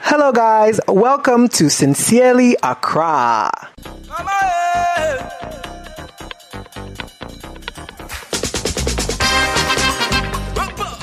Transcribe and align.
Hello, 0.00 0.32
guys. 0.32 0.80
Welcome 0.88 1.48
to 1.48 1.70
Sincerely 1.70 2.56
Accra. 2.62 3.50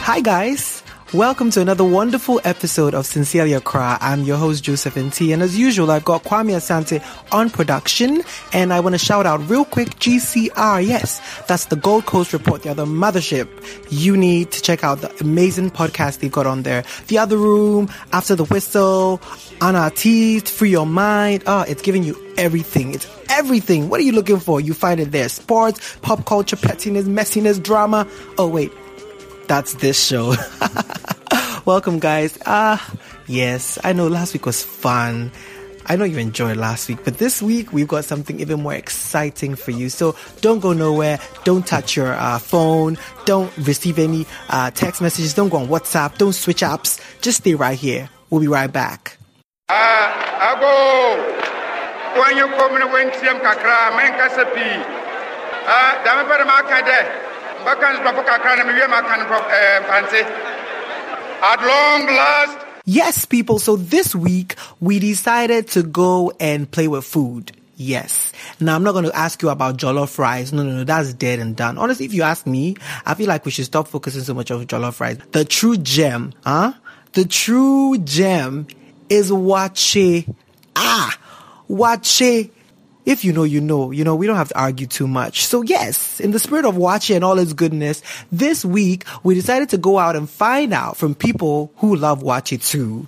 Hi, 0.06 0.20
guys. 0.22 0.73
Welcome 1.14 1.52
to 1.52 1.62
another 1.62 1.84
wonderful 1.84 2.42
episode 2.44 2.96
of 2.96 3.06
Sincerely 3.06 3.54
Accra. 3.54 4.00
I'm 4.02 4.24
your 4.24 4.38
host, 4.38 4.64
Joseph 4.64 4.96
T. 5.14 5.32
And 5.32 5.44
as 5.44 5.56
usual, 5.56 5.92
I've 5.92 6.04
got 6.04 6.24
Kwame 6.24 6.56
Asante 6.56 7.06
on 7.32 7.52
production. 7.52 8.24
And 8.52 8.74
I 8.74 8.80
want 8.80 8.96
to 8.96 8.98
shout 8.98 9.28
out 9.28 9.48
real 9.48 9.64
quick 9.64 9.90
GCR. 10.00 10.84
Yes, 10.84 11.22
that's 11.46 11.66
the 11.66 11.76
Gold 11.76 12.08
Coast 12.08 12.34
Report, 12.34 12.64
They're 12.64 12.74
the 12.74 12.82
other 12.82 12.92
mothership. 12.92 13.48
You 13.92 14.18
need 14.18 14.50
to 14.54 14.62
check 14.64 14.84
out 14.84 15.02
the 15.02 15.16
amazing 15.22 15.70
podcast 15.70 16.18
they've 16.18 16.32
got 16.32 16.48
on 16.48 16.64
there. 16.64 16.84
The 17.10 17.20
Other 17.20 17.38
Room, 17.38 17.90
After 18.12 18.34
the 18.34 18.46
Whistle, 18.46 19.22
Our 19.62 19.92
Teeth, 19.92 20.50
Free 20.50 20.72
Your 20.72 20.88
Mind. 20.88 21.44
Oh, 21.46 21.62
it's 21.62 21.84
giving 21.84 22.02
you 22.02 22.18
everything. 22.40 22.96
It's 22.96 23.08
everything. 23.30 23.88
What 23.88 24.00
are 24.00 24.04
you 24.04 24.14
looking 24.14 24.40
for? 24.40 24.60
You 24.60 24.74
find 24.74 25.00
it 25.00 25.12
there. 25.12 25.30
Sports, 25.30 25.96
pop 26.02 26.26
culture, 26.26 26.56
pettiness, 26.56 27.06
messiness, 27.06 27.62
drama. 27.62 28.08
Oh, 28.40 28.48
wait 28.48 28.72
that's 29.48 29.76
this 29.76 30.04
show. 30.04 30.34
Welcome, 31.66 32.00
guys. 32.00 32.38
Ah, 32.46 32.76
uh, 32.76 32.96
yes, 33.26 33.80
I 33.86 33.94
know 33.94 34.10
last 34.10 34.34
week 34.34 34.46
was 34.46 34.62
fun. 34.62 35.32
I 35.86 35.96
know 35.96 36.04
you 36.04 36.18
enjoyed 36.18 36.58
last 36.58 36.90
week, 36.90 37.00
but 37.06 37.20
this 37.20 37.42
week 37.42 37.72
we've 37.72 37.88
got 37.88 38.04
something 38.04 38.42
even 38.42 38.64
more 38.64 38.74
exciting 38.74 39.56
for 39.56 39.72
you. 39.72 39.88
So 39.88 40.14
don't 40.42 40.60
go 40.60 40.74
nowhere. 40.74 41.20
Don't 41.46 41.66
touch 41.66 41.96
your 41.96 42.12
uh, 42.16 42.40
phone. 42.40 42.98
Don't 43.24 43.56
receive 43.56 43.98
any 43.98 44.26
uh, 44.50 44.72
text 44.72 45.02
messages. 45.02 45.34
Don't 45.34 45.48
go 45.48 45.56
on 45.56 45.68
WhatsApp. 45.70 46.18
Don't 46.18 46.34
switch 46.34 46.64
apps. 46.64 47.00
Just 47.22 47.38
stay 47.40 47.56
right 47.56 47.80
here. 47.80 48.10
We'll 48.30 48.42
be 48.42 48.48
right 48.48 48.72
back. 48.72 49.18
Ah, 49.70 50.34
At 61.44 61.60
long 61.60 62.08
last. 62.08 62.58
Yes, 62.86 63.26
people. 63.26 63.60
So 63.60 63.76
this 63.76 64.16
week 64.16 64.56
we 64.80 65.00
decided 65.00 65.68
to 65.70 65.84
go 65.84 66.32
and 66.40 66.72
play 66.72 66.88
with 66.88 67.04
food. 67.04 67.52
Yes. 67.76 68.32
Now 68.62 68.76
I'm 68.76 68.84
not 68.84 68.94
going 68.94 69.04
to 69.04 69.14
ask 69.16 69.42
you 69.42 69.50
about 69.50 69.76
jollof 69.76 70.18
rice. 70.18 70.54
No, 70.54 70.64
no, 70.64 70.72
no. 70.72 70.84
That's 70.86 71.14
dead 71.14 71.40
and 71.40 71.54
done. 71.54 71.78
Honestly, 71.78 72.06
if 72.06 72.14
you 72.14 72.24
ask 72.24 72.48
me, 72.48 72.78
I 73.06 73.14
feel 73.14 73.28
like 73.28 73.44
we 73.44 73.52
should 73.52 73.66
stop 73.66 73.90
focusing 73.90 74.22
so 74.22 74.34
much 74.34 74.52
on 74.52 74.66
jollof 74.68 75.02
rice. 75.02 75.18
The 75.32 75.44
true 75.44 75.76
gem, 75.76 76.32
huh? 76.46 76.74
The 77.12 77.26
true 77.26 77.98
gem 77.98 78.68
is 79.10 79.30
waakye. 79.30 80.34
Ah, 80.78 81.18
waakye 81.70 82.52
if 83.06 83.26
you 83.26 83.34
know, 83.34 83.44
you 83.44 83.62
know. 83.62 83.92
You 83.92 84.04
know, 84.04 84.16
we 84.16 84.28
don't 84.28 84.36
have 84.36 84.50
to 84.50 84.60
argue 84.60 84.88
too 84.88 85.08
much. 85.08 85.46
So 85.46 85.62
yes, 85.62 86.20
in 86.20 86.32
the 86.32 86.40
spirit 86.40 86.66
of 86.66 86.76
waakye 86.76 87.16
and 87.16 87.24
all 87.24 87.40
its 87.40 87.54
goodness, 87.54 88.02
this 88.32 88.64
week 88.64 89.06
we 89.24 89.36
decided 89.36 89.70
to 89.70 89.78
go 89.78 89.98
out 89.98 90.16
and 90.16 90.30
find 90.30 90.74
out 90.74 90.98
from 90.98 91.16
people 91.16 91.72
who 91.78 91.96
love 91.96 92.22
waakye 92.24 92.66
too. 92.66 93.08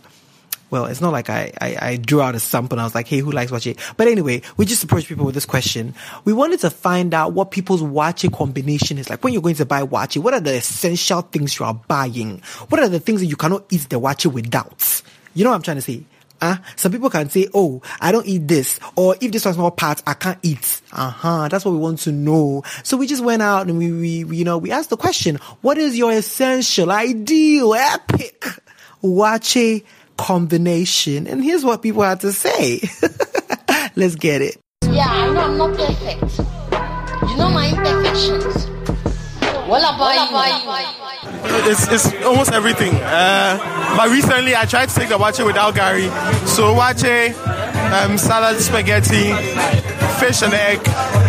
Well, 0.72 0.86
it's 0.88 1.00
not 1.00 1.14
like 1.14 1.30
I, 1.30 1.54
I, 1.62 1.78
I 1.80 1.96
drew 1.98 2.22
out 2.22 2.36
a 2.36 2.40
sample 2.40 2.76
and 2.76 2.82
I 2.82 2.86
was 2.86 2.96
like, 2.96 3.08
hey, 3.08 3.20
who 3.20 3.32
likes 3.32 3.52
waakye? 3.52 3.78
But 3.98 4.08
anyway, 4.08 4.42
we 4.58 4.66
just 4.66 4.84
approached 4.84 5.08
people 5.08 5.26
with 5.26 5.36
this 5.36 5.46
question. 5.46 5.94
We 6.26 6.34
wanted 6.34 6.60
to 6.62 6.70
find 6.70 7.14
out 7.14 7.34
what 7.34 7.52
people's 7.52 7.82
waakye 7.82 8.36
combination 8.36 8.98
is 8.98 9.10
like. 9.10 9.24
When 9.24 9.32
you're 9.32 9.44
going 9.44 9.56
to 9.56 9.66
buy 9.66 9.84
waakye, 9.84 10.22
what 10.22 10.34
are 10.34 10.40
the 10.40 10.56
essential 10.56 11.22
things 11.22 11.60
you 11.60 11.66
are 11.66 11.76
buying? 11.76 12.42
What 12.70 12.82
are 12.82 12.90
the 12.90 13.00
things 13.00 13.22
that 13.22 13.28
you 13.28 13.36
cannot 13.36 13.66
eat 13.70 13.88
the 13.90 14.00
waakye 14.00 14.32
without? 14.32 15.02
You 15.34 15.44
know 15.44 15.52
what 15.52 15.58
I'm 15.58 15.62
trying 15.62 15.78
to 15.78 15.82
say? 15.82 16.04
Uh, 16.46 16.58
some 16.76 16.92
people 16.92 17.10
can 17.10 17.28
say, 17.28 17.48
oh, 17.56 17.82
I 18.00 18.12
don't 18.12 18.28
eat 18.28 18.48
this. 18.48 18.80
Or 18.96 19.16
if 19.20 19.32
this 19.32 19.46
was 19.46 19.58
not 19.58 19.78
part, 19.78 20.04
I 20.06 20.14
can't 20.14 20.38
eat. 20.44 20.80
Uh-huh. 20.94 21.48
That's 21.48 21.66
what 21.66 21.72
we 21.72 21.78
want 21.78 22.00
to 22.00 22.12
know. 22.12 22.62
So 22.84 22.98
we 22.98 23.08
just 23.08 23.24
went 23.24 23.42
out 23.42 23.68
and 23.68 23.80
we, 23.80 23.92
we, 23.92 24.24
we 24.26 24.38
you 24.38 24.44
know, 24.44 24.60
we 24.60 24.72
asked 24.72 24.92
the 24.92 24.98
question, 24.98 25.38
what 25.62 25.80
is 25.80 25.98
your 25.98 26.12
essential, 26.12 26.92
ideal, 26.92 27.74
epic 27.74 28.46
waakye 29.04 29.84
combination? 30.18 31.26
And 31.26 31.44
here's 31.44 31.66
what 31.66 31.82
people 31.82 32.04
had 32.04 32.20
to 32.20 32.32
say. 32.32 32.82
Let's 33.96 34.14
get 34.14 34.44
it. 34.44 34.60
Yeah, 34.84 35.06
I 35.08 35.34
know 35.34 35.42
I'm 35.42 35.58
not 35.58 35.76
perfect. 35.76 36.40
You 37.32 37.38
know 37.38 37.50
my 37.50 37.70
imperfections. 37.70 38.68
What 39.68 39.82
about, 39.82 40.00
what 40.00 40.30
about 40.30 41.24
you? 41.24 41.25
It's, 41.68 41.88
it's 41.88 42.24
almost 42.24 42.52
everything. 42.52 42.94
Uh, 42.96 43.58
but 43.98 44.10
recently 44.10 44.56
I 44.56 44.66
tried 44.66 44.90
to 44.90 44.96
take 44.96 45.10
the 45.10 45.18
waakye 45.18 45.46
without 45.46 45.74
gari. 45.74 46.10
So 46.48 46.76
waakye, 46.76 47.34
um, 47.92 48.18
salad, 48.18 48.60
spaghetti, 48.62 49.34
fish 50.20 50.44
and 50.44 50.54
egg. 50.54 50.80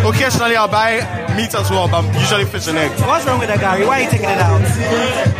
Occasionally 0.05 0.55
I'll 0.55 0.67
buy 0.67 1.26
meat 1.37 1.53
as 1.53 1.69
well, 1.69 1.85
but 1.87 2.01
I'm 2.01 2.09
usually 2.17 2.45
fish 2.49 2.67
and 2.67 2.77
egg. 2.81 2.89
What's 3.05 3.25
wrong 3.29 3.37
with 3.37 3.53
that, 3.53 3.61
gari? 3.61 3.85
Why 3.85 4.01
are 4.01 4.03
you 4.03 4.09
taking 4.09 4.33
it 4.33 4.41
out? 4.41 4.65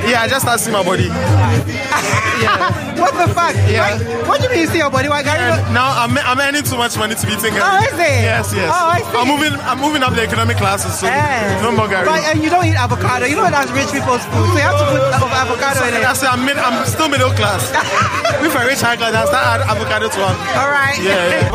Yeah, 0.06 0.22
I 0.22 0.28
just 0.30 0.46
start 0.46 0.62
seeing 0.62 0.78
my 0.78 0.86
body. 0.86 1.10
yeah. 2.46 3.02
What 3.02 3.18
the 3.18 3.26
fuck? 3.34 3.58
Yeah. 3.66 3.98
What 4.30 4.38
do 4.38 4.46
you 4.46 4.52
mean 4.54 4.62
you 4.62 4.70
see 4.70 4.78
your 4.78 4.94
body? 4.94 5.10
Why 5.10 5.26
gari? 5.26 5.42
Yeah. 5.42 5.74
Now 5.74 5.90
I'm, 5.98 6.14
I'm 6.22 6.38
earning 6.38 6.62
too 6.62 6.78
much 6.78 6.94
money 7.02 7.18
to 7.18 7.26
be 7.26 7.34
taking. 7.42 7.58
Oh, 7.58 7.82
is 7.90 7.98
it? 7.98 8.22
Yes, 8.22 8.54
yes. 8.54 8.70
Oh, 8.70 8.94
I 8.94 9.02
see. 9.02 9.18
I'm 9.18 9.28
moving. 9.28 9.54
I'm 9.66 9.82
moving 9.82 10.06
up 10.06 10.14
the 10.14 10.22
economic 10.22 10.62
classes, 10.62 10.94
so 10.94 11.10
yeah. 11.10 11.58
no 11.66 11.74
more 11.74 11.90
gari. 11.90 12.06
But 12.06 12.22
and 12.30 12.46
you 12.46 12.54
don't 12.54 12.66
eat 12.70 12.78
avocado. 12.78 13.26
You 13.26 13.36
know 13.36 13.50
that's 13.50 13.74
rich 13.74 13.90
people's 13.90 14.22
food, 14.30 14.48
so 14.54 14.58
you 14.62 14.70
have 14.70 14.78
to 14.78 14.86
put 14.94 15.02
avocado 15.34 15.82
so 15.82 15.90
in 15.90 15.98
it. 15.98 16.06
I 16.06 16.14
say 16.14 16.30
I'm, 16.30 16.46
mid, 16.46 16.62
I'm 16.62 16.86
still 16.86 17.10
middle 17.10 17.34
class. 17.34 17.74
if 18.46 18.54
I 18.54 18.70
reach 18.70 18.86
high 18.86 19.02
class, 19.02 19.18
I 19.18 19.26
start 19.26 19.46
add 19.46 19.62
avocado 19.66 20.08
to 20.14 20.20
one. 20.22 20.38
All 20.62 20.70
right. 20.70 21.02
Yeah. 21.02 21.48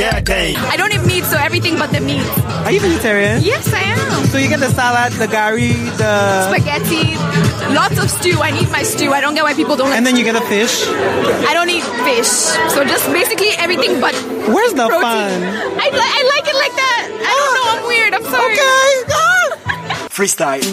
Yeah, 0.00 0.18
okay. 0.20 0.54
I 0.56 0.76
don't 0.76 0.92
eat 0.94 1.04
meat, 1.04 1.24
so 1.24 1.36
everything 1.36 1.76
but 1.76 1.90
the 1.90 2.00
meat. 2.00 2.24
Are 2.64 2.70
you 2.70 2.80
vegetarian? 2.80 3.39
Yes, 3.40 3.72
I 3.72 3.80
am. 3.96 4.26
So 4.26 4.38
you 4.38 4.48
get 4.48 4.60
the 4.60 4.68
salad, 4.70 5.12
the 5.14 5.26
gari, 5.26 5.72
the 5.96 6.12
spaghetti, 6.52 7.16
lots 7.74 7.98
of 7.98 8.10
stew. 8.10 8.38
I 8.40 8.50
need 8.50 8.68
my 8.70 8.82
stew. 8.82 9.12
I 9.12 9.20
don't 9.20 9.34
get 9.34 9.42
why 9.44 9.54
people 9.54 9.76
don't. 9.76 9.88
Like 9.90 9.96
and 9.98 10.06
then 10.06 10.16
you 10.16 10.24
get 10.24 10.36
a 10.36 10.40
fish. 10.42 10.84
I 11.48 11.52
don't 11.54 11.70
eat 11.70 11.84
fish, 12.04 12.28
so 12.74 12.84
just 12.84 13.06
basically 13.12 13.50
everything 13.56 14.00
but. 14.00 14.14
Where's 14.54 14.74
the 14.74 14.86
protein. 14.86 15.02
fun? 15.02 15.32
I, 15.80 15.88
li- 15.88 16.12
I 16.18 16.22
like 16.36 16.46
it 16.52 16.56
like 16.56 16.74
that. 16.76 17.02
I 17.30 17.32
don't 17.38 17.52
know. 17.56 17.66
I'm 17.74 17.82
weird. 17.88 18.12
I'm 18.14 18.26
sorry. 18.28 18.54
Okay. 18.54 18.92
Go 19.08 19.24
Freestyle. 20.14 20.68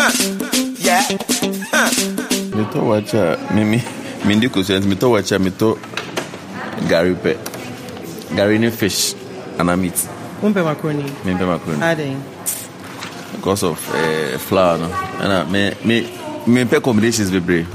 Yeah. 0.80 1.02
Mito 2.56 2.80
wacha 2.88 3.38
mimi 3.54 3.78
mindi 4.24 4.48
kusent 4.48 4.84
mito 4.86 5.10
wacha 5.10 5.38
mito 5.38 5.76
gari 6.88 7.14
pe 7.22 7.34
gari 8.34 8.58
ne 8.58 8.70
fish 8.70 9.14
and 9.58 9.70
a 9.70 9.76
meat. 9.76 9.94
Mpe 10.42 10.62
macaroni. 10.62 11.04
Me 11.24 11.34
mpe 11.34 11.44
macaroni. 11.46 11.82
Adding 11.82 12.16
Because 13.36 13.62
of 13.62 13.78
uh, 13.94 14.38
flour 14.38 14.78
no. 14.78 14.88
Ana 15.20 15.44
me 15.44 15.74
me 15.84 16.02
me 16.46 16.64
mpe 16.64 16.82
combinations 16.82 17.30
bebree. 17.30 17.66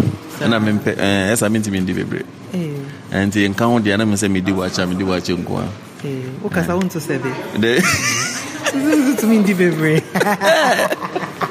Ana 0.41 0.59
me 0.59 0.71
mpe 0.73 0.95
eh 0.97 1.31
esa 1.31 1.49
minti 1.49 1.71
mindi 1.71 1.93
bebree. 1.93 2.25
Eh. 2.53 2.73
Anti 3.11 3.15
And 3.21 3.31
the 3.31 3.45
encounter 3.45 3.97
na 3.97 4.05
me 4.05 4.15
se 4.17 4.27
me 4.27 4.41
di 4.41 4.51
wacha 4.51 4.87
me 4.87 4.95
di 4.95 5.03
wacha 5.03 5.33
nko 5.35 5.57
a. 5.59 5.67
Eh. 6.07 6.43
O 6.43 6.49
kasa 6.49 6.71
eh. 6.71 6.75
won 6.75 6.89
to 6.89 6.99
sebe. 6.99 7.29
De. 7.59 7.79
Zuzu 8.75 9.17
to 9.19 9.27
mindi 9.27 9.53
bebree. 9.53 10.01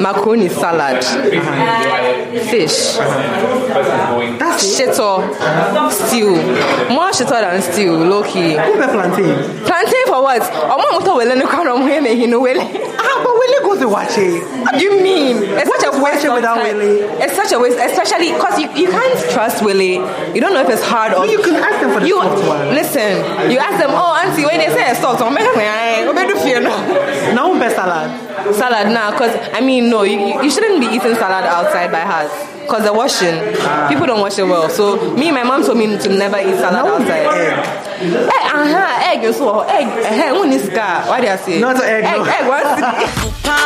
macaroni 0.00 0.48
salad, 0.48 1.04
fish, 2.50 2.96
shito, 4.60 5.20
stew. 5.90 6.30
More 6.90 7.10
shito 7.10 7.30
than 7.40 7.62
stew, 7.62 7.92
low 7.96 8.22
key. 8.22 8.54
plantain. 8.54 9.64
Plantain 9.64 10.06
for 10.06 10.22
what? 10.22 10.42
I'm 10.42 10.78
not 10.78 11.04
going 11.04 11.26
to 11.26 11.86
here, 11.86 12.12
you 12.12 12.26
to 13.80 13.88
watch 13.88 14.16
it. 14.16 14.44
What 14.62 14.80
you 14.80 15.00
mean? 15.02 15.42
It's 15.58 15.68
What 15.68 15.80
such 15.80 15.94
a 15.94 16.02
waste 16.02 16.24
of 16.24 16.34
without 16.34 16.56
time. 16.62 16.76
wele? 16.78 17.20
It's 17.20 17.34
such 17.34 17.52
a 17.52 17.58
waste, 17.58 17.78
especially 17.78 18.32
because 18.32 18.58
you, 18.60 18.68
you 18.76 18.88
can't 18.90 19.18
trust 19.32 19.64
wele. 19.64 20.00
You 20.34 20.40
don't 20.40 20.52
know 20.54 20.62
if 20.62 20.68
it's 20.70 20.84
hard 20.84 21.12
or. 21.14 21.26
You 21.26 21.42
can 21.42 21.56
ask 21.56 21.80
them 21.80 21.92
for 21.92 22.00
the 22.00 22.06
you, 22.06 22.16
one. 22.18 22.68
Listen, 22.76 23.20
you 23.50 23.58
ask 23.58 23.76
them, 23.80 23.90
oh, 23.92 24.14
auntie, 24.20 24.44
when 24.44 24.58
they 24.58 24.68
say 24.72 24.94
salt, 25.00 25.20
I'm 25.20 25.34
like, 25.34 25.44
I'm 25.56 26.14
going 26.14 26.28
to 26.28 26.38
fear 26.40 26.60
no. 26.60 26.70
Now 27.34 27.52
umpe 27.52 27.68
salad. 27.74 28.08
Salad, 28.54 28.92
nah, 28.92 29.10
because 29.12 29.34
I 29.52 29.60
mean, 29.60 29.88
no, 29.90 30.02
you, 30.02 30.42
you 30.42 30.50
shouldn't 30.50 30.80
be 30.80 30.86
eating 30.86 31.14
salad 31.16 31.44
outside 31.44 31.90
by 31.90 32.00
house. 32.00 32.32
Because 32.70 32.84
they're 32.84 32.92
washing, 32.94 33.34
people 33.88 34.06
don't 34.06 34.20
wash 34.20 34.38
it 34.38 34.44
well. 34.44 34.70
So, 34.70 35.12
me, 35.16 35.26
and 35.26 35.34
my 35.34 35.42
mom 35.42 35.64
told 35.64 35.76
me 35.76 35.98
to 35.98 36.08
never 36.08 36.38
eat 36.38 36.54
salad 36.54 36.86
outside. 36.86 37.26
egg. 37.26 37.66
Eh, 37.98 38.30
uh-huh, 38.30 39.10
egg, 39.10 39.34
so 39.34 39.60
egg, 39.62 39.88
eh, 40.06 40.30
when 40.30 40.52
is 40.52 40.68
car? 40.68 41.04
Why 41.08 41.20
do 41.20 41.26
I 41.26 41.34
say? 41.34 41.58
Not 41.60 41.82
egg, 41.82 42.04
Egg, 42.04 42.18
no. 42.18 42.24
egg, 42.24 42.46
what's 42.46 42.80
Pupa, 43.18 43.56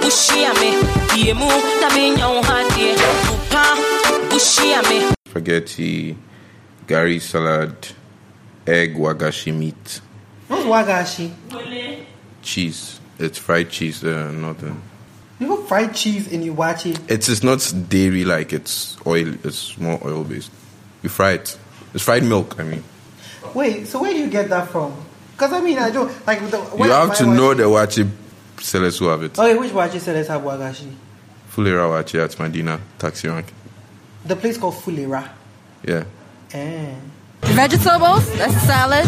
bushia 0.00 0.54
me, 0.60 0.80
yemu, 1.22 1.50
na 1.82 1.88
binya 1.90 2.26
uhadie. 2.40 2.96
Pupa, 3.26 3.64
bushia 4.30 4.80
me. 4.88 5.12
spaghetti 5.28 6.16
gari 6.86 7.20
salad, 7.20 7.76
egg 8.66 8.96
wagashi 8.96 9.52
meat, 9.54 10.00
What's 10.48 10.64
wagashi? 10.64 11.32
cheese. 12.40 12.98
It's 13.18 13.36
fried 13.36 13.68
cheese, 13.68 14.02
uh, 14.02 14.30
nothing. 14.32 14.80
You 15.40 15.46
put 15.46 15.68
fried 15.68 15.94
cheese 15.94 16.26
in 16.28 16.42
your 16.42 16.54
waakye. 16.54 16.98
It's 17.08 17.28
it's 17.28 17.42
not 17.42 17.72
dairy 17.88 18.24
like 18.24 18.52
it's 18.52 18.96
oil. 19.06 19.34
It's 19.44 19.78
more 19.78 20.00
oil 20.04 20.24
based. 20.24 20.50
You 21.02 21.08
fry 21.08 21.32
it. 21.32 21.56
It's 21.94 22.02
fried 22.04 22.24
milk. 22.24 22.58
I 22.58 22.64
mean, 22.64 22.82
Wait, 23.54 23.86
so 23.86 24.02
where 24.02 24.12
do 24.12 24.18
you 24.18 24.28
get 24.28 24.48
that 24.50 24.68
from? 24.68 24.94
Because 25.32 25.52
I 25.52 25.60
mean, 25.60 25.78
I 25.78 25.90
don't 25.90 26.26
like. 26.26 26.40
The, 26.50 26.58
you 26.78 26.90
have 26.90 27.16
to 27.18 27.26
know 27.26 27.54
the 27.54 27.64
waakye 27.64 28.10
sellers 28.58 28.98
who 28.98 29.06
have 29.06 29.22
it. 29.22 29.38
Okay, 29.38 29.56
which 29.56 29.70
waakye 29.72 30.00
sellers 30.00 30.28
have 30.28 30.42
wagashi? 30.42 30.92
Fulera 31.50 31.88
waakye 31.88 32.24
at 32.24 32.38
Medina 32.38 32.80
taxi 32.98 33.28
rank. 33.28 33.52
The 34.24 34.36
place 34.36 34.58
called 34.58 34.74
Fulera. 34.74 35.28
Yeah. 35.86 36.04
Eh. 36.52 36.94
Vegetables, 37.42 38.24
that's 38.38 38.54
salad. 38.62 39.04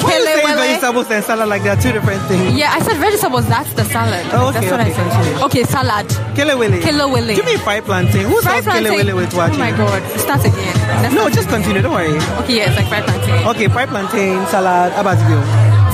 Kele 0.00 0.42
wele. 0.44 0.56
vegetables 0.56 1.10
and 1.10 1.24
salad 1.24 1.48
like 1.48 1.62
they're 1.62 1.76
two 1.76 1.92
different 1.92 2.20
things? 2.22 2.54
Yeah, 2.58 2.72
I 2.72 2.80
said 2.80 2.96
vegetables, 2.98 3.46
that's 3.48 3.72
the 3.74 3.84
salad. 3.84 4.26
Oh, 4.32 4.48
okay, 4.48 4.60
that's 4.60 4.70
what 4.70 4.80
okay, 4.80 4.90
I 4.92 5.22
said. 5.24 5.42
Okay, 5.44 5.62
salad. 5.64 6.06
Kelewele. 6.36 6.80
Kelewele. 6.80 7.34
Give 7.36 7.44
me 7.44 7.56
fried 7.58 7.84
plantain. 7.84 8.26
Who 8.26 8.40
Fried 8.42 8.64
sells 8.64 8.76
kelewele 8.86 9.14
with 9.14 9.30
waakye? 9.32 9.54
Oh 9.54 9.58
my 9.58 9.70
god, 9.70 10.02
start 10.18 10.44
again. 10.44 10.74
Let's 11.02 11.14
No, 11.14 11.28
just 11.30 11.48
continue. 11.48 11.82
Don't 11.82 11.92
worry. 11.92 12.16
again. 12.16 12.42
Okay, 12.42 12.56
yeah, 12.58 12.66
it's 12.68 12.76
like 12.76 12.88
fried 12.88 13.04
plantain. 13.04 13.46
Okay, 13.48 13.68
fried 13.68 13.88
plantain, 13.88 14.46
salad. 14.46 14.92
About 14.94 15.18
you? 15.30 15.38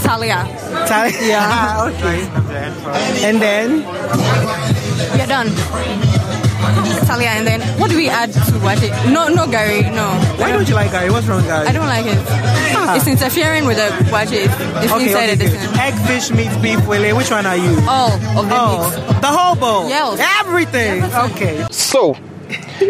Salia. 0.02 0.40
Salad. 0.88 1.14
Yeah. 1.20 1.90
okay. 1.93 2.19
And 3.28 3.40
then 3.40 3.82
You're 5.16 5.26
done. 5.26 5.48
Salia, 7.06 7.26
and 7.36 7.46
then 7.46 7.60
what 7.78 7.90
do 7.90 7.96
we 7.96 8.08
add 8.08 8.32
to 8.32 8.40
what 8.60 8.82
it? 8.82 8.90
No, 9.10 9.28
no, 9.28 9.46
gari, 9.46 9.82
no. 9.92 10.08
why 10.40 10.52
don't 10.52 10.69
you 10.69 10.74
like 10.74 10.90
gari? 10.90 11.10
What's 11.10 11.26
wrong, 11.26 11.42
gari? 11.42 11.66
I 11.66 11.72
don't 11.72 11.86
like 11.86 12.06
it. 12.06 12.19
Ah. 12.74 12.96
It's 12.96 13.06
interfering 13.06 13.66
with 13.66 13.76
the 13.76 13.88
waakye. 14.10 14.46
It's 14.82 14.92
Okay, 14.92 15.06
inside 15.08 15.30
okay, 15.30 15.32
a 15.32 15.36
good. 15.36 15.50
distance. 15.50 15.78
Egg, 15.78 15.94
fish, 16.06 16.30
meat, 16.30 16.62
beef, 16.62 16.86
wele. 16.86 17.12
Which 17.16 17.30
one 17.30 17.46
are 17.46 17.56
you? 17.56 17.76
All 17.88 18.12
of 18.12 18.48
the 18.48 18.56
Oh, 18.56 18.90
meats. 19.06 19.20
the 19.20 19.26
whole 19.26 19.56
bowl. 19.56 19.88
Yes. 19.88 20.20
Everything. 20.40 21.02
Okay. 21.30 21.66
So, 21.70 22.16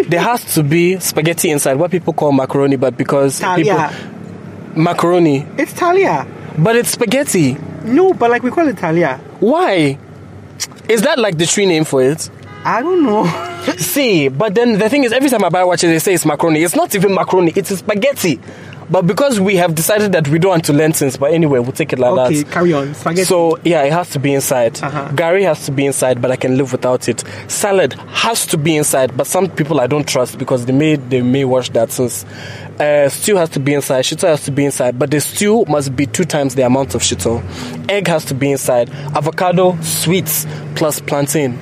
there 0.08 0.20
has 0.20 0.54
to 0.54 0.62
be 0.62 0.98
spaghetti 1.00 1.50
inside, 1.50 1.74
what 1.76 1.90
people 1.90 2.12
call 2.12 2.32
macaroni, 2.32 2.76
but 2.76 2.96
because 2.96 3.40
Talia. 3.40 3.90
people 3.90 4.82
macaroni, 4.82 5.46
It's 5.58 5.72
Talia. 5.72 6.26
but 6.58 6.76
it's 6.76 6.90
spaghetti. 6.90 7.56
No, 7.84 8.12
but 8.12 8.30
like 8.30 8.42
we 8.42 8.50
call 8.50 8.66
it 8.68 8.78
Talia. 8.78 9.18
Why? 9.40 9.98
Is 10.88 11.02
that 11.02 11.18
like 11.18 11.36
the 11.38 11.46
tree 11.46 11.66
name 11.66 11.84
for 11.84 12.02
it? 12.02 12.30
I 12.64 12.80
don't 12.82 13.02
know. 13.02 13.24
See, 13.78 14.28
but 14.28 14.54
then 14.54 14.78
the 14.78 14.88
thing 14.88 15.04
is, 15.04 15.12
every 15.12 15.30
time 15.30 15.44
I 15.44 15.48
buy 15.48 15.64
watches, 15.64 15.90
they 15.90 15.98
say 15.98 16.14
it's 16.14 16.26
macaroni. 16.26 16.62
It's 16.62 16.74
not 16.76 16.94
even 16.94 17.14
macaroni; 17.14 17.52
it's 17.54 17.70
spaghetti. 17.76 18.40
But 18.90 19.06
because 19.06 19.40
we 19.40 19.56
have 19.56 19.74
decided 19.74 20.12
that 20.12 20.28
we 20.28 20.38
don't 20.38 20.50
want 20.50 20.64
to 20.66 20.72
learn 20.74 20.92
things, 20.92 21.16
but 21.16 21.32
anyway, 21.32 21.60
we'll 21.60 21.72
take 21.72 21.92
it 21.94 21.98
like 21.98 22.12
Okay, 22.12 22.42
that. 22.42 22.52
carry 22.52 22.72
on. 22.74 22.92
Spaghetti. 22.94 23.24
So 23.24 23.58
yeah, 23.64 23.84
it 23.84 23.92
has 23.92 24.10
to 24.10 24.18
be 24.18 24.34
inside. 24.34 24.82
Uh-huh. 24.82 25.08
gari 25.14 25.44
has 25.44 25.64
to 25.66 25.72
be 25.72 25.86
inside, 25.86 26.20
but 26.20 26.30
I 26.30 26.36
can 26.36 26.56
live 26.58 26.72
without 26.72 27.08
it. 27.08 27.24
Salad 27.48 27.94
has 28.08 28.44
to 28.48 28.58
be 28.58 28.76
inside, 28.76 29.16
but 29.16 29.26
some 29.26 29.48
people 29.48 29.80
I 29.80 29.86
don't 29.86 30.06
trust 30.06 30.38
because 30.38 30.66
they 30.66 30.72
may 30.72 30.96
they 30.96 31.22
may 31.22 31.44
wash 31.44 31.70
that 31.70 31.90
since. 31.90 32.24
Uh, 32.80 33.08
stew 33.08 33.36
has 33.36 33.48
to 33.50 33.60
be 33.60 33.72
inside. 33.74 34.04
Shito 34.04 34.26
has 34.28 34.44
to 34.44 34.50
be 34.50 34.64
inside, 34.64 34.98
but 34.98 35.10
the 35.10 35.20
stew 35.20 35.64
must 35.68 35.94
be 35.94 36.04
two 36.06 36.24
times 36.24 36.54
the 36.56 36.62
amount 36.66 36.94
of 36.94 37.02
shito. 37.02 37.40
Egg 37.88 38.08
has 38.08 38.24
to 38.26 38.34
be 38.34 38.50
inside. 38.50 38.90
Avocado, 39.14 39.76
sweets 39.80 40.46
plus 40.74 41.00
plantain. 41.00 41.58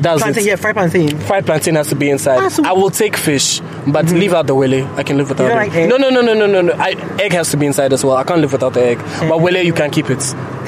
That's 0.00 0.20
plantain, 0.22 0.44
it. 0.44 0.46
yeah, 0.48 0.56
fried 0.56 0.74
plantain. 0.74 1.16
Fried 1.18 1.46
plantain 1.46 1.74
has 1.76 1.88
to 1.88 1.94
be 1.94 2.10
inside. 2.10 2.38
Ah, 2.40 2.48
so- 2.48 2.64
I 2.64 2.72
will 2.72 2.90
take 2.90 3.16
fish, 3.16 3.60
but 3.86 4.06
leave 4.10 4.32
out 4.32 4.46
the 4.48 4.54
wele. 4.54 4.84
I 4.96 5.02
can 5.04 5.16
live 5.16 5.28
without 5.28 5.48
don't 5.48 5.52
it. 5.56 5.60
like 5.60 5.74
egg? 5.74 5.88
No, 5.88 5.96
no, 5.96 6.10
no, 6.10 6.20
no, 6.22 6.34
no, 6.34 6.46
no, 6.46 6.60
no. 6.60 6.72
I, 6.74 6.90
egg 7.20 7.32
has 7.32 7.50
to 7.52 7.56
be 7.56 7.66
inside 7.66 7.92
as 7.92 8.04
well. 8.04 8.16
I 8.16 8.24
can't 8.24 8.40
live 8.40 8.52
without 8.52 8.74
the 8.74 8.82
egg. 8.84 8.98
But 9.28 9.40
wele, 9.40 9.62
you 9.62 9.72
can 9.72 9.90
keep 9.90 10.10
it. 10.10 10.18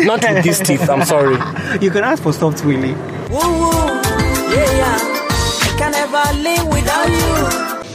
Not 0.00 0.22
with 0.22 0.44
these 0.44 0.60
teeth. 0.68 0.88
I'm 0.88 1.04
sorry. 1.04 1.34
You 1.80 1.90
can 1.90 2.04
ask 2.04 2.22
for 2.22 2.32
soft 2.32 2.64
wele. 2.64 2.92
Woo 3.30 3.38
woo, 3.38 3.70
yeah 3.72 4.76
yeah. 4.76 4.98
I 5.62 5.76
can 5.78 5.90
never 5.92 6.42
live 6.42 6.66
without 6.68 7.08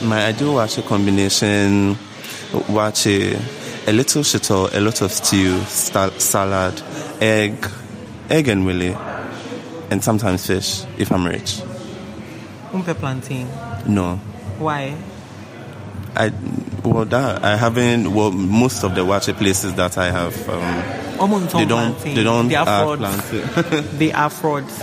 you. 0.01 0.07
My 0.07 0.25
ideal 0.27 0.53
waakye 0.55 0.85
combination, 0.85 1.95
waakye, 2.67 3.39
a 3.87 3.91
little 3.93 4.23
shito, 4.23 4.73
a 4.73 4.79
lot 4.81 5.01
of 5.01 5.11
stew, 5.11 5.59
sal- 5.61 6.11
salad, 6.19 6.81
egg, 7.21 7.65
egg 8.29 8.47
and 8.49 8.65
wele, 8.65 8.93
and 9.91 10.03
sometimes 10.03 10.45
fish 10.47 10.83
if 10.97 11.11
I'm 11.11 11.25
rich. 11.25 11.61
Umpe 12.71 12.93
plantain. 12.95 13.47
No, 13.87 14.17
Why? 14.59 14.95
I 16.15 16.31
well 16.83 17.05
that 17.05 17.43
I 17.43 17.55
haven't. 17.55 18.13
Well, 18.13 18.31
most 18.31 18.83
of 18.83 18.95
the 18.95 19.01
waakye 19.01 19.35
places 19.37 19.73
that 19.75 19.97
I 19.97 20.09
have, 20.11 20.49
um, 20.49 20.83
Almost 21.19 21.53
they 21.53 21.65
don't 21.65 21.93
plantain. 21.93 22.15
they 22.15 22.23
don't 22.23 22.47
They 22.49 22.55
are 22.55 22.67
add 22.67 22.83
frauds. 22.83 22.99
plantain. 23.01 23.97
They 23.99 24.11
are 24.11 24.29
frauds. 24.29 24.73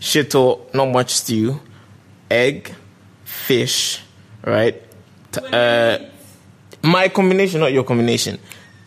shito, 0.00 0.72
not 0.74 0.86
much 0.86 1.10
stew, 1.14 1.60
egg, 2.30 2.74
fish, 3.24 4.02
right? 4.44 4.82
Uh, 5.52 5.98
my 6.82 7.08
combination, 7.08 7.60
not 7.60 7.72
your 7.72 7.84
combination. 7.84 8.38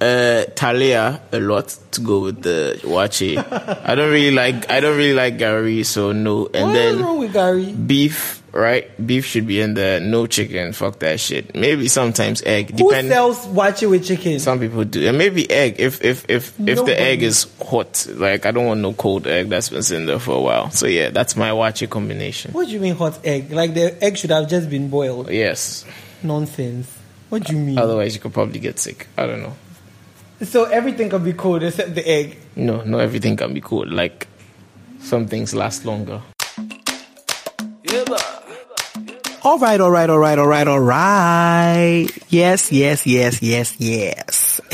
Uh, 0.02 0.46
talia 0.56 1.22
a 1.32 1.40
lot 1.40 1.78
to 1.92 2.02
go 2.02 2.22
with 2.22 2.42
the 2.42 2.80
waakye. 2.82 3.38
I 3.86 3.94
don't 3.94 4.10
really 4.12 4.32
like. 4.34 4.68
I 4.68 4.80
don't 4.80 4.98
really 4.98 5.14
like 5.14 5.38
gari, 5.38 5.86
so 5.86 6.12
no. 6.12 6.48
And 6.56 6.70
What 6.70 6.74
then 6.74 7.00
wrong 7.04 7.20
with 7.20 7.34
gari? 7.36 7.70
beef, 7.88 8.42
right? 8.52 8.90
Beef 9.06 9.26
should 9.28 9.46
be 9.46 9.62
in 9.62 9.76
there. 9.76 10.00
No 10.00 10.26
chicken. 10.26 10.74
Fuck 10.74 10.98
that 11.00 11.20
shit. 11.20 11.54
Maybe 11.54 11.88
sometimes 11.88 12.42
egg. 12.48 12.72
Who 12.72 12.90
Depend. 12.90 13.10
sells 13.10 13.46
waakye 13.46 13.88
with 13.88 14.04
chicken? 14.04 14.40
Some 14.40 14.60
people 14.60 14.86
do, 14.86 15.08
and 15.08 15.20
maybe 15.20 15.48
egg. 15.52 15.76
If 15.78 16.04
if 16.04 16.26
if 16.28 16.50
if 16.60 16.60
Nobody. 16.60 16.86
the 16.96 17.00
egg 17.00 17.22
is 17.22 17.46
hot, 17.64 18.08
like 18.16 18.48
I 18.48 18.52
don't 18.52 18.66
want 18.66 18.80
no 18.82 18.94
cold 18.94 19.28
egg 19.28 19.50
that's 19.50 19.70
been 19.70 19.84
sitting 19.84 20.08
there 20.08 20.18
for 20.18 20.36
a 20.36 20.42
while. 20.42 20.72
So 20.72 20.88
yeah, 20.88 21.12
that's 21.12 21.36
my 21.36 21.52
waakye 21.52 21.88
combination. 21.88 22.54
What 22.54 22.66
do 22.66 22.74
you 22.74 22.80
mean 22.80 22.96
hot 22.96 23.20
egg? 23.24 23.52
Like 23.52 23.76
the 23.76 24.04
egg 24.04 24.18
should 24.18 24.32
have 24.32 24.50
just 24.50 24.68
been 24.68 24.90
boiled. 24.90 25.30
Yes. 25.30 25.86
Nonsense. 26.24 26.88
What 27.30 27.44
do 27.46 27.54
you 27.54 27.60
mean? 27.60 27.78
Otherwise, 27.78 28.16
you 28.16 28.20
could 28.20 28.34
probably 28.34 28.60
get 28.60 28.80
sick. 28.80 29.08
I 29.16 29.28
don't 29.28 29.42
know. 29.42 29.54
So 30.44 30.66
everything 30.66 31.10
can 31.10 31.24
be 31.24 31.34
cold 31.34 31.64
except 31.64 31.94
the 31.96 32.08
egg. 32.08 32.38
No, 32.56 32.84
not 32.84 33.02
everything 33.02 33.38
can 33.38 33.54
be 33.54 33.62
cold. 33.62 33.92
Like 33.92 34.28
some 35.00 35.28
things 35.28 35.54
last 35.54 35.86
longer. 35.86 36.22
All 39.44 39.58
right, 39.58 39.82
all 39.82 39.90
right, 39.90 40.08
all 40.08 40.20
right, 40.20 40.38
all 40.38 40.48
right, 40.48 40.68
all 40.68 40.80
right. 40.80 42.08
Yes, 42.30 42.72
yes, 42.72 43.08
yes, 43.08 43.42
yes, 43.42 43.76
yes. 43.80 44.62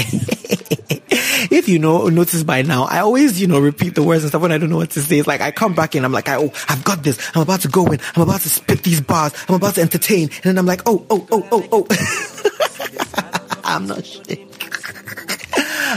if 1.49 1.69
you 1.69 1.79
know, 1.79 2.09
notice 2.09 2.43
by 2.43 2.63
now, 2.63 2.83
I 2.83 2.99
always, 2.99 3.39
you 3.39 3.47
know, 3.47 3.59
repeat 3.59 3.95
the 3.95 4.03
words 4.03 4.23
and 4.23 4.29
stuff 4.29 4.41
when 4.41 4.51
I 4.51 4.57
don't 4.57 4.69
know 4.69 4.77
what 4.77 4.89
to 4.91 5.01
say. 5.01 5.19
It's 5.19 5.27
like 5.27 5.39
I 5.39 5.51
come 5.51 5.73
back 5.73 5.95
in, 5.95 6.03
I'm 6.03 6.11
like, 6.11 6.27
oh, 6.27 6.51
I've 6.67 6.83
got 6.83 7.01
this. 7.01 7.17
I'm 7.33 7.43
about 7.43 7.61
to 7.61 7.69
go 7.69 7.85
in. 7.87 7.99
I'm 8.15 8.23
about 8.23 8.41
to 8.41 8.49
spit 8.49 8.83
these 8.83 8.99
bars. 8.99 9.33
I'm 9.47 9.55
about 9.55 9.75
to 9.75 9.81
entertain. 9.81 10.23
And 10.23 10.43
then 10.43 10.57
I'm 10.57 10.65
like, 10.65 10.81
oh, 10.85 11.05
oh, 11.09 11.25
oh, 11.31 11.47
oh, 11.51 11.67
oh. 11.71 13.61
I'm 13.63 13.87
not 13.87 14.05
shit. 14.05 14.46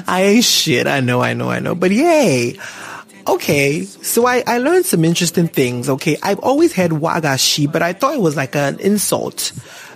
I 0.08 0.22
ain't 0.22 0.44
shit. 0.44 0.86
I 0.86 1.00
know, 1.00 1.20
I 1.20 1.34
know, 1.34 1.50
I 1.50 1.60
know. 1.60 1.74
But 1.74 1.90
yay. 1.90 2.58
Okay, 3.26 3.82
so 3.84 4.26
I, 4.26 4.42
I 4.46 4.58
learned 4.58 4.86
some 4.86 5.04
interesting 5.04 5.46
things. 5.46 5.88
Okay, 5.88 6.16
I've 6.22 6.38
always 6.40 6.72
heard 6.72 6.90
wagashi, 6.90 7.70
but 7.70 7.82
I 7.82 7.92
thought 7.92 8.14
it 8.14 8.20
was 8.20 8.36
like 8.36 8.56
an 8.56 8.80
insult. 8.80 9.52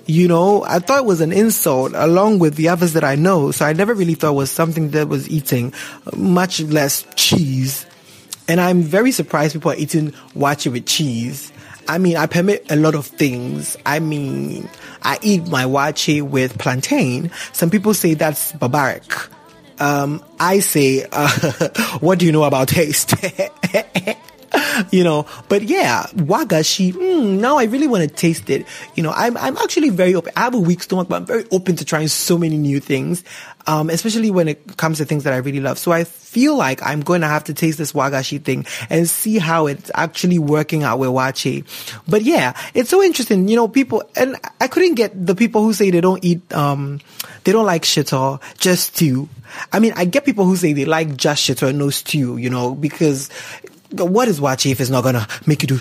You 0.06 0.28
know, 0.28 0.62
I 0.64 0.78
thought 0.78 0.98
it 0.98 1.04
was 1.06 1.22
an 1.22 1.32
insult 1.32 1.92
along 1.94 2.38
with 2.38 2.56
the 2.56 2.68
others 2.68 2.92
that 2.92 3.04
I 3.04 3.14
know. 3.14 3.50
So 3.50 3.64
I 3.64 3.72
never 3.72 3.94
really 3.94 4.14
thought 4.14 4.32
it 4.32 4.36
was 4.36 4.50
something 4.50 4.90
that 4.90 5.08
was 5.08 5.28
eating, 5.30 5.72
much 6.14 6.60
less 6.60 7.06
cheese. 7.16 7.86
And 8.46 8.60
I'm 8.60 8.82
very 8.82 9.10
surprised 9.10 9.54
people 9.54 9.72
are 9.72 9.76
eating 9.76 10.12
waakye 10.36 10.70
with 10.70 10.86
cheese. 10.86 11.50
I 11.88 11.98
mean, 11.98 12.16
I 12.16 12.26
permit 12.26 12.70
a 12.70 12.76
lot 12.76 12.94
of 12.94 13.06
things. 13.06 13.76
I 13.86 13.98
mean, 14.00 14.68
I 15.02 15.18
eat 15.22 15.48
my 15.48 15.64
waakye 15.64 16.22
with 16.22 16.58
plantain. 16.58 17.30
Some 17.52 17.70
people 17.70 17.94
say 17.94 18.14
that's 18.14 18.52
barbaric. 18.52 19.04
Um, 19.78 20.24
I 20.38 20.60
say, 20.60 21.06
uh, 21.10 21.28
what 22.00 22.18
do 22.18 22.26
you 22.26 22.32
know 22.32 22.44
about 22.44 22.68
taste? 22.68 23.14
you 24.90 25.04
know, 25.04 25.26
but 25.48 25.62
yeah, 25.62 26.04
wagashi, 26.14 26.92
mm, 26.92 27.38
now 27.38 27.58
I 27.58 27.64
really 27.64 27.86
want 27.86 28.08
to 28.08 28.14
taste 28.14 28.50
it. 28.50 28.66
You 28.94 29.02
know, 29.02 29.10
I'm, 29.10 29.36
I'm 29.36 29.56
actually 29.58 29.90
very 29.90 30.14
open. 30.14 30.32
I 30.36 30.40
have 30.40 30.54
a 30.54 30.58
weak 30.58 30.82
stomach, 30.82 31.08
but 31.08 31.16
I'm 31.16 31.26
very 31.26 31.44
open 31.50 31.76
to 31.76 31.84
trying 31.84 32.08
so 32.08 32.38
many 32.38 32.56
new 32.56 32.80
things. 32.80 33.24
Um, 33.66 33.88
especially 33.88 34.30
when 34.30 34.48
it 34.48 34.76
comes 34.76 34.98
to 34.98 35.06
things 35.06 35.24
that 35.24 35.32
I 35.32 35.38
really 35.38 35.60
love. 35.60 35.78
So 35.78 35.90
I 35.90 36.04
feel 36.04 36.56
like 36.56 36.82
I'm 36.82 37.00
going 37.00 37.22
to 37.22 37.28
have 37.28 37.44
to 37.44 37.54
taste 37.54 37.78
this 37.78 37.92
wagashi 37.92 38.42
thing 38.42 38.66
and 38.90 39.08
see 39.08 39.38
how 39.38 39.68
it's 39.68 39.90
actually 39.94 40.38
working 40.38 40.82
out 40.82 40.98
with 40.98 41.08
waakye. 41.08 41.64
But 42.06 42.22
yeah, 42.22 42.54
it's 42.74 42.90
so 42.90 43.02
interesting. 43.02 43.48
You 43.48 43.56
know, 43.56 43.68
people, 43.68 44.02
and 44.16 44.36
I 44.60 44.68
couldn't 44.68 44.96
get 44.96 45.12
the 45.14 45.34
people 45.34 45.62
who 45.62 45.72
say 45.72 45.90
they 45.90 46.00
don't 46.00 46.22
eat, 46.22 46.52
um, 46.52 47.00
they 47.44 47.52
don't 47.52 47.64
like 47.64 47.84
shito, 47.84 48.42
just 48.58 48.94
stew. 48.94 49.28
I 49.72 49.78
mean, 49.78 49.92
I 49.96 50.04
get 50.04 50.24
people 50.24 50.44
who 50.44 50.56
say 50.56 50.72
they 50.72 50.84
like 50.84 51.16
just 51.16 51.48
shito 51.48 51.68
and 51.68 51.78
no 51.78 51.90
stew, 51.90 52.36
you 52.36 52.50
know, 52.50 52.74
because 52.74 53.30
what 53.92 54.28
is 54.28 54.40
waakye 54.40 54.72
if 54.72 54.80
it's 54.80 54.90
not 54.90 55.04
gonna 55.04 55.26
make 55.46 55.62
you 55.62 55.68
do 55.68 55.78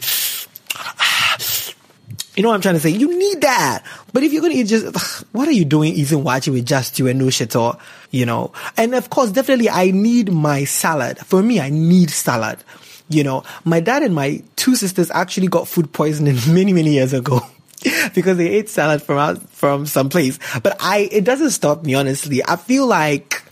You 2.36 2.42
know 2.42 2.50
what 2.50 2.56
I'm 2.56 2.62
trying 2.62 2.76
to 2.76 2.80
say? 2.80 2.90
You 2.90 3.18
need 3.18 3.42
that. 3.42 3.84
But 4.12 4.24
if 4.24 4.34
you're 4.34 4.42
going 4.42 4.54
to 4.54 4.60
eat 4.60 4.68
just, 4.68 5.26
what 5.34 5.48
are 5.48 5.52
you 5.52 5.66
doing 5.66 5.94
eating 5.94 6.24
waakye 6.24 6.52
with 6.52 6.66
just 6.66 6.98
you 6.98 7.08
and 7.08 7.20
no 7.20 7.30
shit 7.30 7.56
or, 7.56 7.78
you 8.10 8.26
know? 8.26 8.52
And 8.76 8.96
of 8.96 9.10
course, 9.12 9.32
definitely 9.32 9.70
I 9.70 9.92
need 9.92 10.32
my 10.32 10.64
salad. 10.64 11.20
For 11.20 11.44
me, 11.44 11.60
I 11.60 11.70
need 11.70 12.10
salad. 12.10 12.64
You 13.10 13.24
know, 13.24 13.44
my 13.66 13.80
dad 13.80 14.02
and 14.02 14.16
my 14.16 14.42
two 14.56 14.76
sisters 14.76 15.12
actually 15.12 15.48
got 15.48 15.68
food 15.68 15.94
poisoning 15.94 16.38
many, 16.48 16.74
many 16.74 16.94
years 16.94 17.14
ago. 17.14 17.42
because 18.16 18.38
they 18.38 18.48
ate 18.48 18.70
salad 18.70 19.02
from 19.02 19.18
out, 19.18 19.42
from 19.50 19.86
some 19.86 20.10
place. 20.10 20.40
But 20.62 20.78
I, 20.80 21.10
it 21.12 21.24
doesn't 21.26 21.52
stop 21.52 21.84
me, 21.84 21.94
honestly. 21.96 22.42
I 22.48 22.56
feel 22.56 22.88
like 22.88 23.43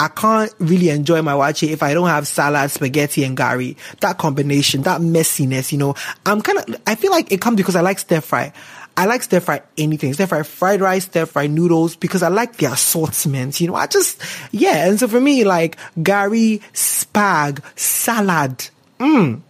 I 0.00 0.08
can't 0.08 0.52
really 0.58 0.88
enjoy 0.88 1.20
my 1.20 1.34
waakye 1.34 1.68
if 1.68 1.82
I 1.82 1.92
don't 1.92 2.08
have 2.08 2.26
salad, 2.26 2.70
spaghetti, 2.70 3.22
and 3.22 3.36
gari. 3.36 3.76
That 4.00 4.16
combination, 4.16 4.80
that 4.82 5.02
messiness, 5.02 5.72
you 5.72 5.78
know, 5.78 5.94
I'm 6.24 6.40
kind 6.40 6.58
of, 6.58 6.82
I 6.86 6.94
feel 6.94 7.10
like 7.10 7.30
it 7.30 7.42
comes 7.42 7.58
because 7.58 7.76
I 7.76 7.82
like 7.82 7.98
stir 7.98 8.22
fry. 8.22 8.54
I 8.96 9.04
like 9.04 9.22
stir 9.22 9.40
fry 9.40 9.62
anything, 9.76 10.14
stir 10.14 10.26
fry 10.26 10.42
fried 10.42 10.80
rice, 10.80 11.04
stir 11.04 11.26
fry 11.26 11.46
noodles, 11.46 11.96
because 11.96 12.22
I 12.22 12.28
like 12.28 12.56
the 12.56 12.72
assortment, 12.72 13.60
you 13.60 13.68
know, 13.68 13.74
I 13.74 13.86
just, 13.86 14.20
yeah. 14.52 14.88
And 14.88 14.98
so 14.98 15.06
for 15.06 15.20
me, 15.20 15.44
like 15.44 15.76
gari, 15.98 16.62
spag, 16.72 17.62
salad, 17.78 18.70
mm. 18.98 19.42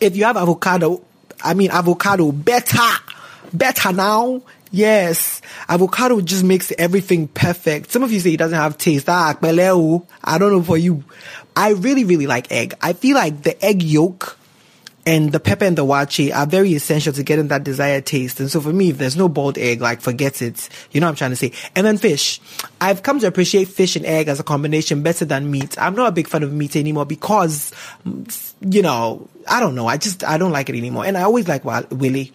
If 0.00 0.16
you 0.16 0.24
have 0.24 0.36
avocado, 0.36 1.02
I 1.42 1.54
mean 1.54 1.70
avocado, 1.70 2.30
better, 2.32 2.78
better 3.52 3.92
now. 3.92 4.42
Yes, 4.70 5.40
avocado 5.68 6.20
just 6.20 6.44
makes 6.44 6.72
everything 6.78 7.28
perfect. 7.28 7.90
Some 7.90 8.02
of 8.02 8.12
you 8.12 8.20
say 8.20 8.34
it 8.34 8.36
doesn't 8.38 8.58
have 8.58 8.76
taste. 8.76 9.08
Ah, 9.08 9.34
akbeleo. 9.34 10.06
I 10.22 10.38
don't 10.38 10.52
know 10.52 10.62
for 10.62 10.76
you. 10.76 11.04
I 11.56 11.70
really, 11.70 12.04
really 12.04 12.26
like 12.26 12.52
egg. 12.52 12.74
I 12.82 12.92
feel 12.92 13.16
like 13.16 13.42
the 13.42 13.64
egg 13.64 13.82
yolk 13.82 14.38
and 15.06 15.32
the 15.32 15.40
pepper 15.40 15.64
and 15.64 15.76
the 15.76 15.86
waakye 15.86 16.34
are 16.34 16.46
very 16.46 16.74
essential 16.74 17.14
to 17.14 17.22
getting 17.22 17.48
that 17.48 17.64
desired 17.64 18.04
taste. 18.04 18.40
And 18.40 18.50
so 18.50 18.60
for 18.60 18.72
me, 18.72 18.90
if 18.90 18.98
there's 18.98 19.16
no 19.16 19.26
boiled 19.26 19.56
egg, 19.56 19.80
like 19.80 20.02
forget 20.02 20.42
it. 20.42 20.68
You 20.92 21.00
know 21.00 21.06
what 21.06 21.12
I'm 21.12 21.16
trying 21.16 21.30
to 21.30 21.36
say? 21.36 21.52
And 21.74 21.86
then 21.86 21.96
fish. 21.96 22.38
I've 22.78 23.02
come 23.02 23.18
to 23.20 23.26
appreciate 23.26 23.68
fish 23.68 23.96
and 23.96 24.04
egg 24.04 24.28
as 24.28 24.38
a 24.38 24.44
combination 24.44 25.02
better 25.02 25.24
than 25.24 25.50
meat. 25.50 25.80
I'm 25.80 25.94
not 25.94 26.08
a 26.08 26.12
big 26.12 26.28
fan 26.28 26.42
of 26.42 26.52
meat 26.52 26.76
anymore 26.76 27.06
because, 27.06 27.72
you 28.60 28.82
know, 28.82 29.26
I 29.48 29.60
don't 29.60 29.74
know. 29.74 29.86
I 29.86 29.96
just, 29.96 30.24
I 30.24 30.36
don't 30.36 30.52
like 30.52 30.68
it 30.68 30.76
anymore. 30.76 31.06
And 31.06 31.16
I 31.16 31.22
always 31.22 31.48
like 31.48 31.64
wele. 31.64 32.26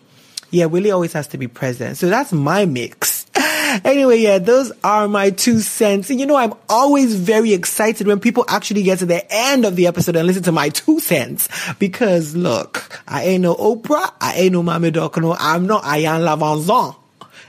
Yeah, 0.53 0.65
wele 0.65 0.91
always 0.91 1.13
has 1.13 1.25
to 1.29 1.39
be 1.39 1.47
present. 1.47 1.97
So 1.97 2.09
that's 2.09 2.31
my 2.31 2.65
mix. 2.67 3.25
anyway, 3.83 4.19
yeah, 4.19 4.37
those 4.37 4.71
are 4.83 5.07
my 5.07 5.31
two 5.31 5.61
cents. 5.61 6.11
And 6.11 6.19
you 6.19 6.27
know, 6.27 6.35
I'm 6.35 6.53
always 6.69 7.15
very 7.15 7.53
excited 7.53 8.05
when 8.05 8.19
people 8.19 8.45
actually 8.47 8.83
get 8.83 8.99
to 8.99 9.07
the 9.07 9.25
end 9.33 9.65
of 9.65 9.75
the 9.75 9.87
episode 9.87 10.15
and 10.15 10.27
listen 10.27 10.43
to 10.43 10.51
my 10.51 10.69
two 10.69 10.99
cents. 10.99 11.49
Because 11.79 12.35
look, 12.35 13.01
I 13.07 13.23
ain't 13.23 13.41
no 13.41 13.55
Oprah. 13.55 14.13
I 14.21 14.35
ain't 14.35 14.53
no 14.53 14.61
Maame 14.61 14.91
Dokono. 14.91 15.35
I'm 15.39 15.65
not 15.65 15.81
Iyanla 15.85 16.37
Vanzant. 16.37 16.97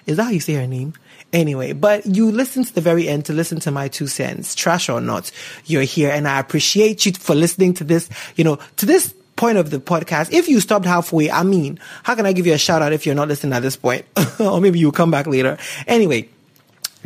Is 0.06 0.16
that 0.16 0.24
how 0.24 0.30
you 0.30 0.40
say 0.40 0.54
her 0.54 0.66
name? 0.66 0.94
Anyway, 1.34 1.74
but 1.74 2.06
you 2.06 2.30
listen 2.30 2.64
to 2.64 2.74
the 2.74 2.80
very 2.80 3.06
end 3.06 3.26
to 3.26 3.34
listen 3.34 3.60
to 3.60 3.70
my 3.70 3.88
two 3.88 4.06
cents, 4.06 4.54
trash 4.54 4.88
or 4.88 5.02
not, 5.02 5.30
you're 5.66 5.82
here 5.82 6.10
and 6.10 6.26
I 6.26 6.40
appreciate 6.40 7.04
you 7.04 7.12
for 7.12 7.34
listening 7.34 7.74
to 7.74 7.84
this, 7.84 8.08
you 8.36 8.44
know, 8.44 8.58
to 8.76 8.86
this 8.86 9.12
point 9.36 9.58
of 9.58 9.70
the 9.70 9.78
podcast. 9.78 10.32
If 10.32 10.48
you 10.48 10.60
stopped 10.60 10.86
halfway, 10.86 11.30
I 11.30 11.42
mean, 11.42 11.78
how 12.02 12.14
can 12.14 12.26
I 12.26 12.32
give 12.32 12.46
you 12.46 12.54
a 12.54 12.58
shout 12.58 12.82
out 12.82 12.92
if 12.92 13.06
you're 13.06 13.14
not 13.14 13.28
listening 13.28 13.52
at 13.52 13.62
this 13.62 13.76
point? 13.76 14.04
or 14.40 14.60
maybe 14.60 14.78
you'll 14.78 14.92
come 14.92 15.10
back 15.10 15.26
later. 15.26 15.58
Anyway. 15.86 16.28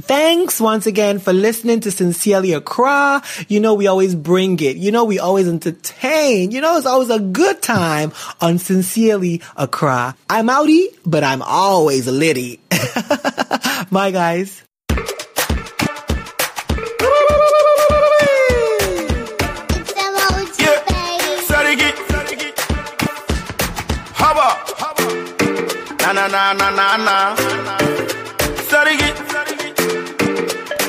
Thanks 0.01 0.61
once 0.61 0.87
again 0.87 1.19
for 1.19 1.33
listening 1.33 1.81
to 1.81 1.91
Sincerely 1.91 2.53
Accra. 2.53 3.21
You 3.49 3.59
know, 3.59 3.75
we 3.75 3.89
always 3.89 4.15
bring 4.15 4.61
it. 4.61 4.77
You 4.77 4.93
know, 4.93 5.03
we 5.03 5.19
always 5.19 5.49
entertain. 5.49 6.53
You 6.53 6.61
know, 6.61 6.77
it's 6.77 6.87
always 6.87 7.11
a 7.11 7.19
good 7.19 7.61
time 7.63 8.13
on 8.41 8.59
Sincerely 8.59 9.43
Accra. 9.57 10.17
I'm 10.31 10.47
outie, 10.47 10.97
but 11.05 11.25
I'm 11.25 11.43
always 11.43 12.07
litty. 12.07 12.61
Bye 13.91 14.13
guys. 14.13 14.63
Na 26.15 26.27
na 26.29 26.53
na 26.61 26.69
na 26.79 26.87
na. 27.07 27.17
Sarki. 28.71 29.09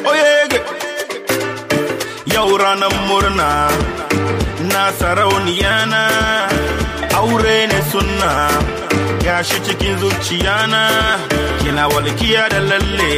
Oyege. 0.10 0.60
Yau 2.34 2.50
ranar 2.62 2.94
murna 3.08 3.50
na 4.72 4.84
sarauniya 5.00 5.76
na. 5.94 6.04
Aure 7.20 7.58
ne 7.72 7.80
sunna 7.92 8.32
gashi 9.26 9.58
cikin 9.66 9.96
zuciya 10.02 10.58
na. 10.74 10.84
Kina 11.62 11.84
walkiya 11.94 12.44
da 12.54 12.60
lalle 12.70 13.14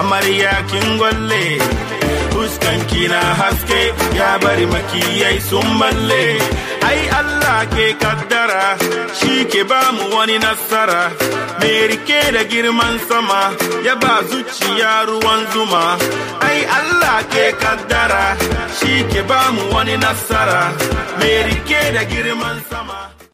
amarya 0.00 0.52
kin 0.70 0.88
gwalle. 1.00 1.44
Fuskan 2.32 2.80
kina 2.90 3.20
haske 3.40 3.80
ya 4.18 4.30
bari 4.42 4.66
makiyai 4.72 5.38
sun 5.48 5.68
balle. 5.80 6.24
Ai 6.88 7.00
Allah 7.20 7.58
ke 7.74 7.86
kaddara 8.02 8.62
shi 9.18 9.34
ke 9.52 9.62
ba 9.70 9.80
mu 9.96 10.04
wani 10.16 10.36
nasara. 10.44 11.02
Mai 11.60 11.76
riƙe 11.90 12.20
da 12.34 12.42
girman 12.52 12.94
sama 13.08 13.40
ya 13.86 13.94
ba 14.02 14.14
zuciya 14.30 14.92
ruwan 15.08 15.40
zuma. 15.52 15.84
Ai 16.48 16.58
Allah 16.78 17.16
ke 17.32 17.44
kaddara 17.62 18.24
shi 18.78 18.92
ke 19.12 19.20
ba 19.30 19.40
mu 19.54 19.62
wani 19.74 19.96
nasara. 20.04 20.62
Mai 21.18 21.34
riƙe 21.48 21.82
da 21.96 22.02
girman 22.12 22.56
sama. 22.70 22.98